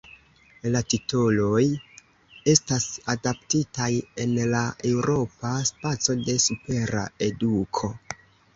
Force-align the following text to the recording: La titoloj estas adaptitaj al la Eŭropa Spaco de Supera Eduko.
La 0.75 0.79
titoloj 0.93 1.65
estas 2.53 2.87
adaptitaj 3.15 3.91
al 4.25 4.35
la 4.55 4.63
Eŭropa 4.95 5.53
Spaco 5.71 6.19
de 6.31 6.39
Supera 6.49 7.09
Eduko. 7.31 7.95